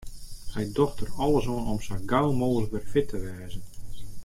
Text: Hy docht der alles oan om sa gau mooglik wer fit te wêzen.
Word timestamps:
Hy 0.53 0.63
docht 0.77 0.97
der 1.01 1.11
alles 1.25 1.45
oan 1.55 1.69
om 1.73 1.79
sa 1.87 1.95
gau 2.11 2.29
mooglik 2.39 2.71
wer 2.73 2.87
fit 2.91 3.07
te 3.09 3.17
wêzen. 3.23 3.63